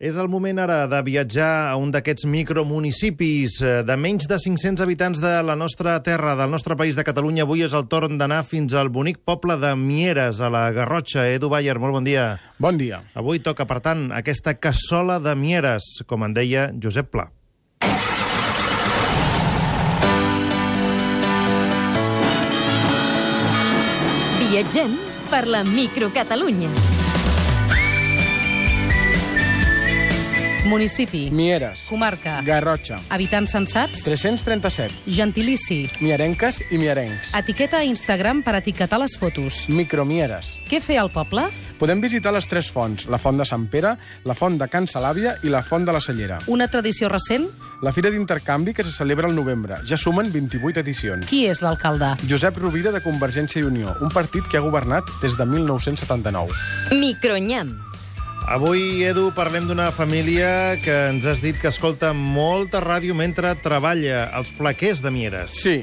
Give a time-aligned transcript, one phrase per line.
[0.00, 4.80] És el moment ara de viatjar a un d'aquests micromunicipis eh, de menys de 500
[4.80, 7.44] habitants de la nostra terra, del nostre país de Catalunya.
[7.44, 11.26] Avui és el torn d'anar fins al bonic poble de Mieres, a la Garrotxa.
[11.28, 12.38] Edu Bayer, molt bon dia.
[12.56, 13.02] Bon dia.
[13.12, 17.28] Avui toca, per tant, aquesta cassola de Mieres, com en deia Josep Pla.
[24.48, 24.96] Viatgem
[25.28, 26.89] per la microcatalunya.
[30.64, 31.30] Municipi.
[31.30, 31.80] Mieres.
[31.88, 32.42] Comarca.
[32.44, 32.98] Garrotxa.
[33.08, 34.02] Habitants censats.
[34.04, 34.92] 337.
[35.06, 35.88] Gentilici.
[36.00, 37.32] Mierenques i mierencs.
[37.34, 39.64] Etiqueta a Instagram per etiquetar les fotos.
[39.72, 40.52] Micromieres.
[40.68, 41.46] Què fer al poble?
[41.80, 43.94] Podem visitar les tres fonts, la font de Sant Pere,
[44.28, 46.36] la font de Can Salàvia i la font de la Cellera.
[46.52, 47.48] Una tradició recent?
[47.80, 49.80] La Fira d'Intercanvi que se celebra al novembre.
[49.88, 51.24] Ja sumen 28 edicions.
[51.26, 52.12] Qui és l'alcalde?
[52.28, 56.52] Josep Rovira de Convergència i Unió, un partit que ha governat des de 1979.
[57.00, 57.78] Micronyam.
[58.50, 64.24] Avui, Edu, parlem d'una família que ens has dit que escolta molta ràdio mentre treballa,
[64.34, 65.54] els flaquers de Mieres.
[65.54, 65.76] Sí,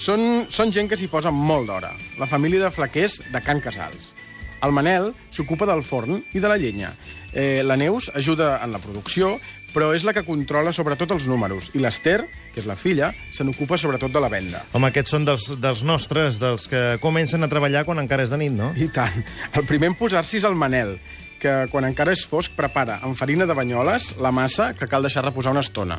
[0.00, 1.92] són, són gent que s'hi posa molt d'hora.
[2.16, 4.14] La família de flaquers de Can Casals.
[4.64, 6.94] El Manel s'ocupa del forn i de la llenya.
[7.34, 9.36] Eh, la Neus ajuda en la producció,
[9.76, 11.68] però és la que controla sobretot els números.
[11.76, 12.22] I l'Ester,
[12.54, 14.64] que és la filla, se n'ocupa sobretot de la venda.
[14.72, 18.40] Home, aquests són dels, dels nostres, dels que comencen a treballar quan encara és de
[18.40, 18.72] nit, no?
[18.80, 19.20] I tant.
[19.52, 20.96] El primer en posar-s'hi és el Manel,
[21.40, 25.24] que quan encara és fosc prepara amb farina de banyoles la massa que cal deixar
[25.24, 25.98] reposar una estona.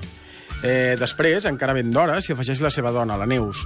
[0.61, 3.64] Eh, després, encara ben d'hora, s'hi afegeix la seva dona, la Neus,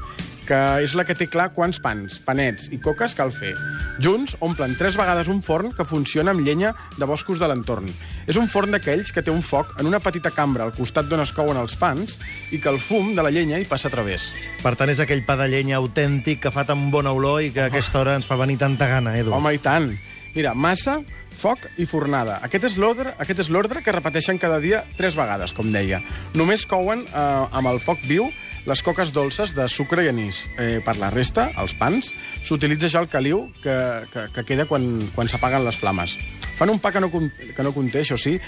[0.47, 3.51] que és la que té clar quants pans, panets i coques cal fer.
[3.99, 7.89] Junts omplen tres vegades un forn que funciona amb llenya de boscos de l'entorn.
[8.29, 11.25] És un forn d'aquells que té un foc en una petita cambra al costat d'on
[11.25, 12.19] es couen els pans
[12.55, 14.31] i que el fum de la llenya hi passa a través.
[14.63, 17.65] Per tant, és aquell pa de llenya autèntic que fa tan bona olor i que
[17.65, 19.35] a aquesta hora ens fa venir tanta gana, Edu.
[19.35, 19.91] Home, i tant.
[20.35, 20.99] Mira, massa,
[21.36, 22.39] foc i fornada.
[22.45, 26.02] Aquest és l'ordre aquest és l'ordre que repeteixen cada dia tres vegades, com deia.
[26.33, 28.30] Només couen eh, amb el foc viu
[28.66, 30.45] les coques dolces de sucre i anís.
[30.58, 32.09] Eh, per la resta, els pans,
[32.48, 33.76] s'utilitza ja el caliu que,
[34.11, 36.17] que, que queda quan, quan s'apaguen les flames.
[36.58, 38.39] Fan un pa que no, que no conté, això sí,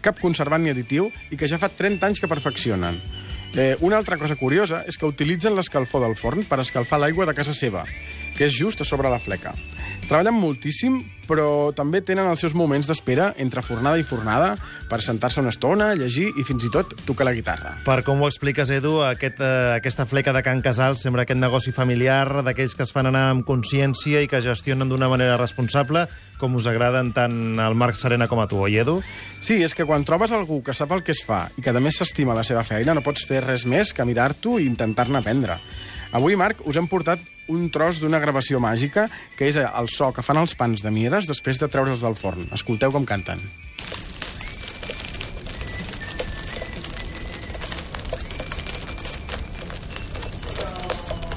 [0.00, 2.98] cap conservant ni additiu i que ja fa 30 anys que perfeccionen.
[3.56, 7.34] Eh, una altra cosa curiosa és que utilitzen l'escalfor del forn per escalfar l'aigua de
[7.36, 7.86] casa seva,
[8.36, 9.54] que és just a sobre la fleca.
[10.06, 14.52] Treballen moltíssim, però també tenen els seus moments d'espera entre fornada i fornada
[14.86, 17.72] per sentar-se una estona, llegir i fins i tot tocar la guitarra.
[17.82, 21.74] Per com ho expliques, Edu, aquest, eh, aquesta fleca de Can Casal sembla aquest negoci
[21.74, 26.06] familiar d'aquells que es fan anar amb consciència i que gestionen d'una manera responsable,
[26.38, 29.00] com us agraden tant al Marc Serena com a tu, oi, Edu?
[29.42, 31.82] Sí, és que quan trobes algú que sap el que es fa i que a
[31.82, 35.58] més s'estima la seva feina, no pots fer res més que mirar-t'ho i intentar-ne aprendre.
[36.14, 37.18] Avui, Marc, us hem portat
[37.52, 39.06] un tros d'una gravació màgica,
[39.38, 42.48] que és el so que fan els pans de Mieres després de treure'ls del forn.
[42.56, 43.42] Escolteu com canten.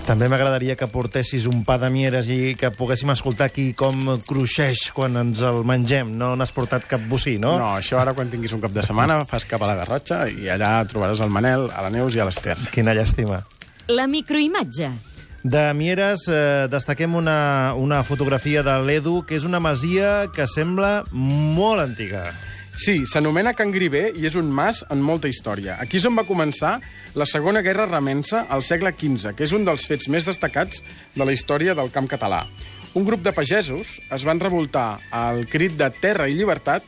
[0.10, 4.88] També m'agradaria que portessis un pa de mieres i que poguéssim escoltar aquí com cruixeix
[4.98, 6.16] quan ens el mengem.
[6.18, 7.52] No n'has portat cap bocí, no?
[7.62, 10.50] No, això ara quan tinguis un cap de setmana fas cap a la Garrotxa i
[10.50, 12.58] allà trobaràs el Manel, a la Neus i a l'Ester.
[12.74, 13.44] Quina llàstima.
[13.94, 14.90] La microimatge.
[15.44, 21.06] De Mieres eh, destaquem una, una fotografia de l'Edu, que és una masia que sembla
[21.14, 22.26] molt antiga.
[22.76, 25.78] Sí, s'anomena Can Grivé i és un mas en molta història.
[25.80, 26.78] Aquí és on va començar
[27.16, 30.84] la Segona Guerra Remensa al segle XV, que és un dels fets més destacats
[31.16, 32.44] de la història del camp català.
[33.00, 36.84] Un grup de pagesos es van revoltar al crit de terra i llibertat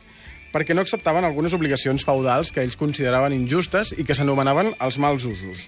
[0.52, 5.26] perquè no acceptaven algunes obligacions feudals que ells consideraven injustes i que s'anomenaven els mals
[5.28, 5.68] usos.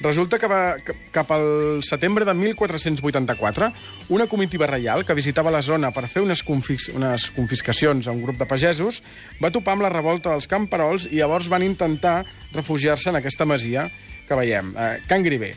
[0.00, 0.78] Resulta que va,
[1.10, 3.72] cap al setembre de 1484,
[4.14, 8.22] una comitiva reial que visitava la zona per fer unes, confis, unes confiscacions a un
[8.22, 9.00] grup de pagesos
[9.42, 12.20] va topar amb la revolta dels camperols i llavors van intentar
[12.54, 13.88] refugiar-se en aquesta masia
[14.28, 15.56] que veiem, eh, Can Grivé.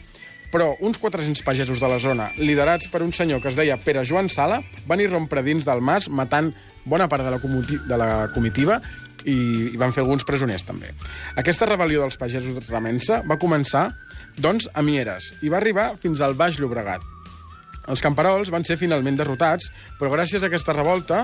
[0.52, 4.02] Però uns 400 pagesos de la zona, liderats per un senyor que es deia Pere
[4.04, 6.50] Joan Sala, van irrompre dins del mas, matant
[6.86, 7.40] bona part de la,
[7.88, 8.80] de la comitiva
[9.26, 10.92] i, i van fer alguns presoners, també.
[11.38, 13.92] Aquesta rebel·lió dels pagesos de Remensa va començar,
[14.42, 17.06] doncs, a Mieres, i va arribar fins al Baix Llobregat.
[17.90, 21.24] Els camperols van ser finalment derrotats, però gràcies a aquesta revolta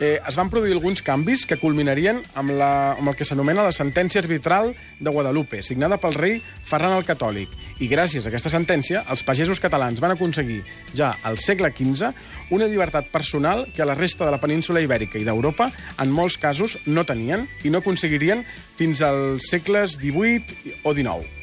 [0.00, 3.74] eh, es van produir alguns canvis que culminarien amb, la, amb el que s'anomena la
[3.76, 7.52] sentència arbitral de Guadalupe, signada pel rei Ferran el Catòlic.
[7.84, 10.62] I gràcies a aquesta sentència, els pagesos catalans van aconseguir,
[10.96, 12.12] ja al segle XV,
[12.56, 15.68] una llibertat personal que a la resta de la península ibèrica i d'Europa,
[16.00, 18.46] en molts casos, no tenien i no aconseguirien
[18.80, 21.37] fins als segles XVIII o XIX.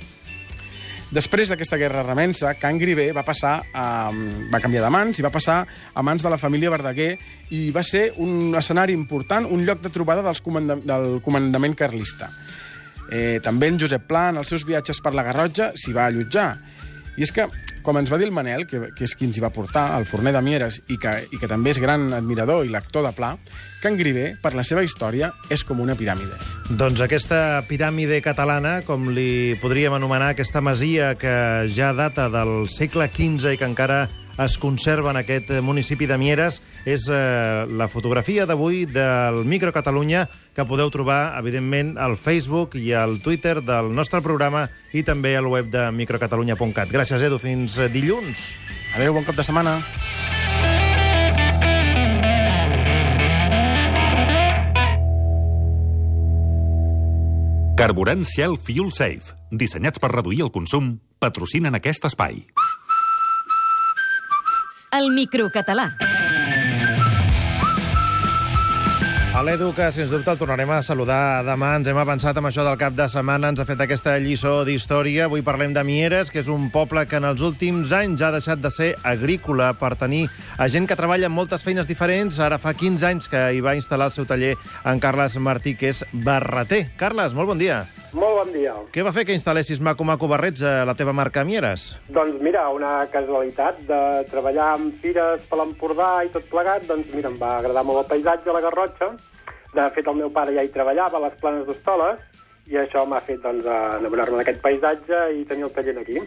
[1.15, 4.12] Després d'aquesta guerra remensa, Can Grivé va passar a,
[4.51, 7.13] va canviar de mans i va passar a mans de la família Verdaguer
[7.56, 12.27] i va ser un escenari important, un lloc de trobada dels comanda del comandament carlista.
[13.07, 16.50] Eh, també en Josep Pla, en els seus viatges per la Garrotja, s'hi va allotjar.
[17.15, 17.47] I és que,
[17.85, 20.07] com ens va dir el Manel, que, que és qui ens hi va portar, el
[20.09, 23.35] forner de Mieres, i que, i que també és gran admirador i lector de Pla,
[23.83, 26.39] Can Grivé, per la seva història, és com una piràmide.
[26.79, 31.35] Doncs aquesta piràmide catalana, com li podríem anomenar, aquesta masia que
[31.69, 34.07] ja data del segle XV i que encara
[34.41, 40.25] es conserva en aquest municipi de Mieres, és eh, la fotografia d'avui del Micro Catalunya
[40.55, 45.47] que podeu trobar, evidentment, al Facebook i al Twitter del nostre programa i també al
[45.51, 46.91] web de microcatalunya.cat.
[46.91, 47.39] Gràcies, Edu.
[47.39, 48.51] Fins eh, dilluns.
[48.95, 49.79] Adéu, bon cap de setmana.
[57.75, 62.39] Carburant Shell Fuel Safe, dissenyats per reduir el consum, patrocinen aquest espai.
[64.91, 65.91] El microcatalà.
[69.35, 71.73] A l'Edu, que sens dubte el tornarem a saludar demà.
[71.75, 75.25] Ens hem avançat amb això del cap de setmana, ens ha fet aquesta lliçó d'història.
[75.25, 78.63] Avui parlem de Mieres, que és un poble que en els últims anys ha deixat
[78.63, 82.39] de ser agrícola per tenir a gent que treballa en moltes feines diferents.
[82.39, 84.55] Ara fa 15 anys que hi va instal·lar el seu taller
[84.85, 86.85] en Carles Martí, que és barreter.
[86.95, 87.83] Carles, molt bon dia.
[88.15, 88.73] Molt bon dia.
[88.95, 91.89] Què va fer que instal·lessis Maco Maco Barrets a la teva marca Mieres?
[92.15, 94.00] Doncs mira, una casualitat de
[94.31, 98.07] treballar amb fires per l'Empordà i tot plegat, doncs mira, em va agradar molt el
[98.13, 99.12] paisatge a la Garrotxa.
[99.75, 102.23] De fet, el meu pare ja hi treballava a les planes d'Hostoles,
[102.65, 103.65] i això m'ha fet doncs,
[104.00, 106.17] enamorar-me d'aquest paisatge i tenir el taller aquí.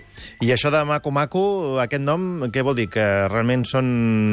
[0.45, 1.43] I això de Maco Maco,
[1.83, 2.87] aquest nom, què vol dir?
[2.95, 3.89] Que realment són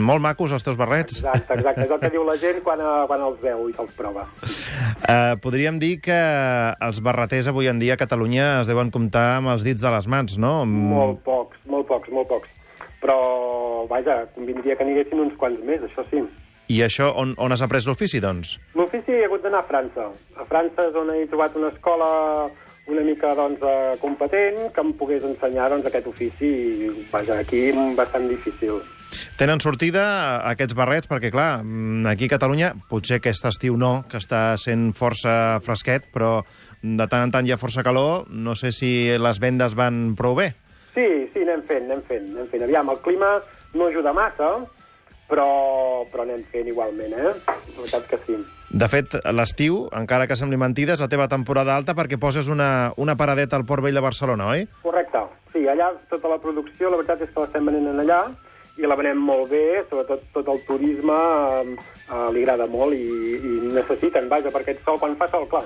[0.05, 1.17] molt macos els teus barrets?
[1.23, 1.87] Exacte, exacte.
[1.87, 4.27] És el que diu la gent quan, eh, quan els veu i se'ls prova.
[5.05, 6.19] Uh, podríem dir que
[6.77, 10.07] els barreters avui en dia a Catalunya es deuen comptar amb els dits de les
[10.11, 10.59] mans, no?
[10.69, 12.53] Molt pocs, molt pocs, molt pocs.
[13.01, 13.17] Però,
[13.89, 16.21] vaja, convindria que n'hi haguessin uns quants més, això sí.
[16.67, 18.55] I això, on, on has après l'ofici, doncs?
[18.75, 20.09] L'ofici he hagut d'anar a França.
[20.39, 22.09] A França és on he trobat una escola
[22.87, 27.71] una mica doncs, eh, competent que em pogués ensenyar doncs, aquest ofici i, vaja, aquí
[27.97, 28.81] bastant difícil.
[29.39, 30.03] Tenen sortida
[30.51, 31.09] aquests barrets?
[31.09, 36.11] Perquè, clar, mm, aquí a Catalunya, potser aquest estiu no, que està sent força fresquet,
[36.13, 36.43] però
[36.81, 38.27] de tant en tant hi ha força calor.
[38.29, 40.53] No sé si les vendes van prou bé.
[40.93, 42.63] Sí, sí, anem fent, anem fent, anem fent.
[42.63, 43.41] Aviam, el clima
[43.73, 44.65] no ajuda massa,
[45.29, 47.33] però, però anem fent igualment, eh?
[47.47, 48.37] La veritat que sí.
[48.75, 52.91] De fet, l'estiu, encara que sembli mentida, és la teva temporada alta perquè poses una,
[52.97, 54.65] una paradeta al Port Vell de Barcelona, oi?
[54.83, 55.21] Correcte.
[55.53, 58.25] Sí, allà tota la producció, la veritat és que l'estem venent en allà
[58.75, 61.75] i la venem molt bé, sobretot tot el turisme eh,
[62.09, 63.05] eh, li agrada molt i,
[63.39, 65.63] i necessiten, vaja, per aquest sol, quan fa sol, clar.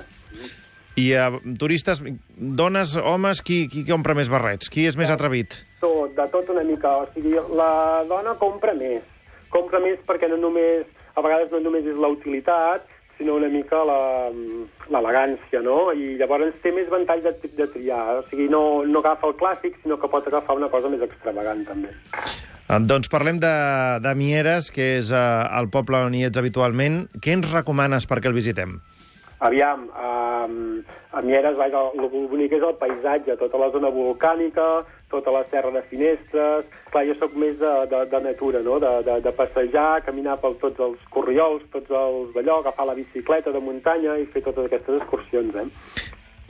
[1.00, 2.02] I uh, turistes,
[2.36, 4.68] dones, homes, qui, qui compra més barrets?
[4.70, 5.56] Qui és més atrevit?
[5.80, 6.90] Tot, de tot una mica.
[7.00, 9.06] O sigui, la dona compra més.
[9.50, 12.86] Compra més perquè no només, a vegades no només és la utilitat,
[13.18, 14.30] sinó una mica la-
[14.88, 15.90] l'elegància, no?
[15.92, 18.20] I llavors té més ventall de, de triar.
[18.20, 21.66] O sigui, no, no agafa el clàssic, sinó que pot agafar una cosa més extravagant,
[21.68, 21.92] també.
[22.70, 23.50] Uh, doncs parlem de,
[24.00, 27.02] de Mieres, que és uh, el poble on hi ets habitualment.
[27.20, 28.78] Què ens recomanes perquè el visitem?
[29.40, 30.80] Aviam, um,
[31.16, 34.66] a Mieres, vaja, el bonic és el paisatge, tota la zona volcànica,
[35.10, 36.68] tota la serra de Finestres...
[36.90, 40.56] Clar, jo sóc més de, de, de natura, no?, de, de, de passejar, caminar per
[40.62, 44.98] tots els corriols, tots els d'allò, agafar la bicicleta de muntanya i fer totes aquestes
[44.98, 45.68] excursions, eh?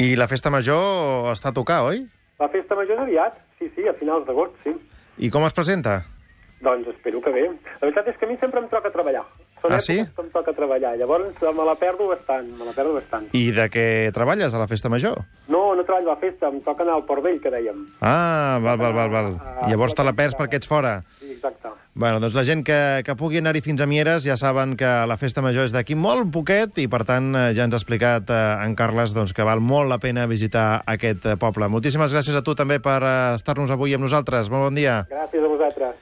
[0.01, 2.07] I la festa major està a tocar, oi?
[2.41, 4.73] La festa major és aviat, sí, sí, a finals d'agost, sí.
[5.21, 5.99] I com es presenta?
[6.65, 7.45] Doncs espero que bé.
[7.51, 9.27] La veritat és que a mi sempre em toca treballar.
[9.61, 9.99] Són Ah, sí?
[10.17, 10.95] que em toca treballar.
[10.97, 13.29] Llavors me la perdo bastant, me la perdo bastant.
[13.37, 13.87] I de què
[14.17, 15.21] treballes a la festa major?
[15.49, 17.85] No, no treballo a la festa, em toca anar al Port Vell, que dèiem.
[18.01, 19.31] Ah, val, val, val, val.
[19.41, 21.03] Ah, Llavors te la perds perquè ets fora.
[21.21, 21.69] Sí, exacte.
[21.93, 25.17] Bueno, doncs la gent que, que pugui anar-hi fins a Mieres ja saben que la
[25.19, 28.39] festa major és d'aquí molt poquet i, per tant, eh, ja ens ha explicat eh,
[28.65, 31.69] en Carles doncs, que val molt la pena visitar aquest eh, poble.
[31.69, 34.49] Moltíssimes gràcies a tu també per eh, estar-nos avui amb nosaltres.
[34.49, 35.03] Molt bon dia.
[35.11, 35.97] Gràcies a vosaltres.